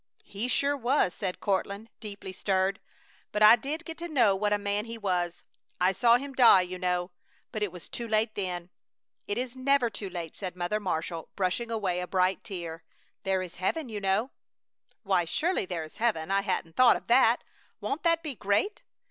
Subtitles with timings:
[0.23, 2.79] "He sure was!" said Courtland, deeply stirred.
[3.31, 5.43] "But I did get to know what a man he was.
[5.79, 7.11] I saw him die, you know!
[7.51, 8.71] But it was too late then!"
[9.27, 12.81] "It is never too late!" said Mother Marshall, brushing away a bright tear.
[13.21, 14.31] "There is heaven, you know!"
[15.03, 16.31] "Why, surely there is heaven!
[16.31, 17.43] I hadn't thought of that!
[17.79, 18.81] Won't that be great?"